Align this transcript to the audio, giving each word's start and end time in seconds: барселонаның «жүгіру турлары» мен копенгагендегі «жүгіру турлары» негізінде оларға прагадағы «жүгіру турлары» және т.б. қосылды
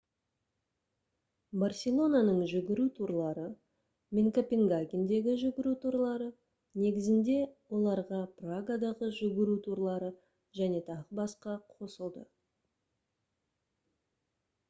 барселонаның 1.63 2.39
«жүгіру 2.51 2.85
турлары» 2.99 3.43
мен 4.19 4.29
копенгагендегі 4.37 5.35
«жүгіру 5.43 5.75
турлары» 5.83 6.31
негізінде 6.85 7.37
оларға 7.81 8.23
прагадағы 8.41 9.11
«жүгіру 9.21 9.59
турлары» 9.69 10.11
және 10.63 10.83
т.б. 10.91 11.29
қосылды 11.77 12.25